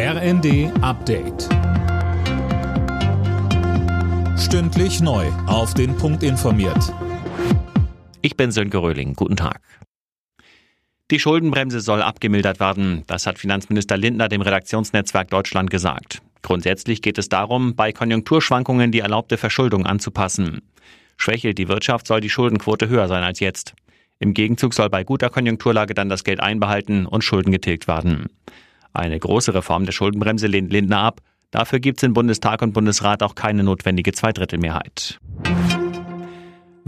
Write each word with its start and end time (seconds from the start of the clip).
RND 0.00 0.70
Update. 0.80 1.48
Stündlich 4.38 5.00
neu. 5.00 5.26
Auf 5.48 5.74
den 5.74 5.96
Punkt 5.96 6.22
informiert. 6.22 6.94
Ich 8.22 8.36
bin 8.36 8.52
Sönke 8.52 8.78
Röhling. 8.78 9.14
Guten 9.14 9.34
Tag. 9.34 9.60
Die 11.10 11.18
Schuldenbremse 11.18 11.80
soll 11.80 12.00
abgemildert 12.00 12.60
werden. 12.60 13.02
Das 13.08 13.26
hat 13.26 13.40
Finanzminister 13.40 13.96
Lindner 13.96 14.28
dem 14.28 14.40
Redaktionsnetzwerk 14.40 15.30
Deutschland 15.30 15.68
gesagt. 15.68 16.22
Grundsätzlich 16.42 17.02
geht 17.02 17.18
es 17.18 17.28
darum, 17.28 17.74
bei 17.74 17.92
Konjunkturschwankungen 17.92 18.92
die 18.92 19.00
erlaubte 19.00 19.36
Verschuldung 19.36 19.84
anzupassen. 19.84 20.62
Schwächelt 21.16 21.58
die 21.58 21.66
Wirtschaft, 21.66 22.06
soll 22.06 22.20
die 22.20 22.30
Schuldenquote 22.30 22.88
höher 22.88 23.08
sein 23.08 23.24
als 23.24 23.40
jetzt. 23.40 23.74
Im 24.20 24.32
Gegenzug 24.32 24.74
soll 24.74 24.90
bei 24.90 25.02
guter 25.02 25.28
Konjunkturlage 25.28 25.94
dann 25.94 26.08
das 26.08 26.22
Geld 26.22 26.38
einbehalten 26.38 27.04
und 27.04 27.24
Schulden 27.24 27.50
getilgt 27.50 27.88
werden. 27.88 28.28
Eine 28.92 29.18
große 29.18 29.54
Reform 29.54 29.84
der 29.84 29.92
Schuldenbremse 29.92 30.46
lehnt 30.46 30.72
Lindner 30.72 31.00
ab. 31.00 31.20
Dafür 31.50 31.80
gibt 31.80 31.98
es 31.98 32.02
in 32.02 32.12
Bundestag 32.12 32.62
und 32.62 32.72
Bundesrat 32.72 33.22
auch 33.22 33.34
keine 33.34 33.62
notwendige 33.62 34.12
Zweidrittelmehrheit. 34.12 35.18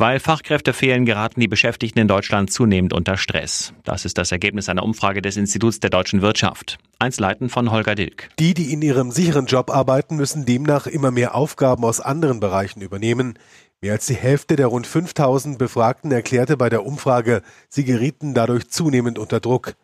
Weil 0.00 0.18
Fachkräfte 0.18 0.72
fehlen, 0.72 1.04
geraten 1.04 1.40
die 1.40 1.46
Beschäftigten 1.46 1.98
in 1.98 2.08
Deutschland 2.08 2.50
zunehmend 2.50 2.94
unter 2.94 3.18
Stress. 3.18 3.74
Das 3.84 4.06
ist 4.06 4.16
das 4.16 4.32
Ergebnis 4.32 4.70
einer 4.70 4.82
Umfrage 4.82 5.20
des 5.20 5.36
Instituts 5.36 5.78
der 5.78 5.90
deutschen 5.90 6.22
Wirtschaft. 6.22 6.78
Einzelheiten 6.98 7.50
von 7.50 7.70
Holger 7.70 7.94
Dilk. 7.94 8.30
Die, 8.38 8.54
die 8.54 8.72
in 8.72 8.80
ihrem 8.80 9.10
sicheren 9.10 9.44
Job 9.44 9.68
arbeiten, 9.68 10.16
müssen 10.16 10.46
demnach 10.46 10.86
immer 10.86 11.10
mehr 11.10 11.34
Aufgaben 11.34 11.84
aus 11.84 12.00
anderen 12.00 12.40
Bereichen 12.40 12.80
übernehmen. 12.80 13.38
Mehr 13.82 13.92
als 13.92 14.06
die 14.06 14.14
Hälfte 14.14 14.56
der 14.56 14.68
rund 14.68 14.86
5000 14.86 15.58
Befragten 15.58 16.10
erklärte 16.12 16.56
bei 16.56 16.70
der 16.70 16.86
Umfrage, 16.86 17.42
sie 17.68 17.84
gerieten 17.84 18.32
dadurch 18.32 18.70
zunehmend 18.70 19.18
unter 19.18 19.38
Druck. 19.38 19.74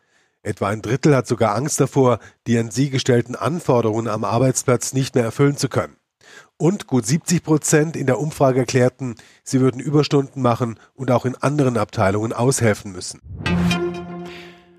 Etwa 0.47 0.69
ein 0.69 0.81
Drittel 0.81 1.17
hat 1.17 1.27
sogar 1.27 1.57
Angst 1.57 1.81
davor, 1.81 2.21
die 2.47 2.57
an 2.57 2.71
sie 2.71 2.89
gestellten 2.89 3.35
Anforderungen 3.35 4.07
am 4.07 4.23
Arbeitsplatz 4.23 4.93
nicht 4.93 5.17
mehr 5.17 5.25
erfüllen 5.25 5.57
zu 5.57 5.69
können. 5.69 5.97
Und 6.57 6.87
gut 6.87 7.05
70 7.05 7.43
Prozent 7.43 7.97
in 7.97 8.07
der 8.07 8.21
Umfrage 8.21 8.61
erklärten, 8.61 9.17
sie 9.43 9.61
würden 9.61 9.81
Überstunden 9.81 10.43
machen 10.43 10.79
und 10.95 11.11
auch 11.11 11.25
in 11.25 11.35
anderen 11.35 11.77
Abteilungen 11.77 12.33
aushelfen 12.33 12.93
müssen. 12.93 13.21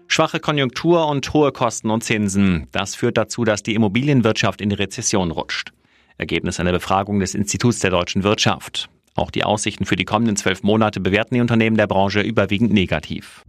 Schwache 0.08 0.40
Konjunktur 0.40 1.06
und 1.06 1.34
hohe 1.34 1.52
Kosten 1.52 1.90
und 1.90 2.02
Zinsen. 2.02 2.68
Das 2.72 2.96
führt 2.96 3.18
dazu, 3.18 3.44
dass 3.44 3.62
die 3.62 3.76
Immobilienwirtschaft 3.76 4.62
in 4.62 4.70
die 4.70 4.76
Rezession 4.78 5.32
rutscht. 5.32 5.74
Ergebnis 6.18 6.62
einer 6.62 6.72
Befragung 6.72 7.20
des 7.20 7.36
Instituts 7.36 7.80
der 7.80 7.92
deutschen 7.92 8.24
Wirtschaft. 8.24 8.90
Auch 9.16 9.32
die 9.32 9.44
Aussichten 9.44 9.86
für 9.86 9.98
die 9.98 10.06
kommenden 10.06 10.38
zwölf 10.38 10.64
Monate 10.64 11.02
bewerten 11.02 11.36
die 11.36 11.42
Unternehmen 11.42 11.76
der 11.76 11.88
Branche 11.88 12.22
überwiegend 12.22 12.72
negativ. 12.72 13.44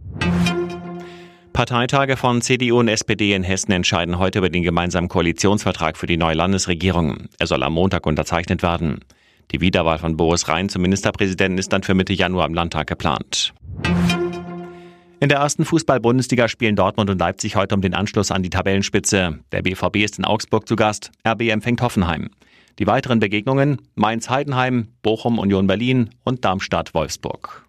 Parteitage 1.59 2.15
von 2.15 2.41
CDU 2.41 2.79
und 2.79 2.87
SPD 2.87 3.33
in 3.33 3.43
Hessen 3.43 3.73
entscheiden 3.73 4.17
heute 4.17 4.39
über 4.39 4.49
den 4.49 4.63
gemeinsamen 4.63 5.09
Koalitionsvertrag 5.09 5.97
für 5.97 6.07
die 6.07 6.15
neue 6.15 6.35
Landesregierung. 6.35 7.27
Er 7.37 7.47
soll 7.47 7.63
am 7.63 7.73
Montag 7.73 8.05
unterzeichnet 8.05 8.63
werden. 8.63 9.01
Die 9.51 9.59
Wiederwahl 9.59 9.97
von 9.97 10.15
Boris 10.15 10.47
Rhein 10.47 10.69
zum 10.69 10.83
Ministerpräsidenten 10.83 11.57
ist 11.57 11.73
dann 11.73 11.83
für 11.83 11.95
Mitte 11.95 12.13
Januar 12.13 12.47
im 12.47 12.53
Landtag 12.53 12.87
geplant. 12.87 13.53
In 15.19 15.27
der 15.27 15.39
ersten 15.39 15.65
Fußball-Bundesliga 15.65 16.47
spielen 16.47 16.77
Dortmund 16.77 17.09
und 17.09 17.19
Leipzig 17.19 17.57
heute 17.57 17.75
um 17.75 17.81
den 17.81 17.93
Anschluss 17.93 18.31
an 18.31 18.41
die 18.41 18.49
Tabellenspitze. 18.49 19.39
Der 19.51 19.61
BVB 19.61 19.97
ist 19.97 20.17
in 20.17 20.23
Augsburg 20.23 20.65
zu 20.65 20.77
Gast, 20.77 21.11
RB 21.27 21.49
empfängt 21.49 21.81
Hoffenheim. 21.81 22.29
Die 22.79 22.87
weiteren 22.87 23.19
Begegnungen 23.19 23.81
Mainz-Heidenheim, 23.95 24.93
Bochum-Union 25.01 25.67
Berlin 25.67 26.11
und 26.23 26.45
Darmstadt-Wolfsburg. 26.45 27.68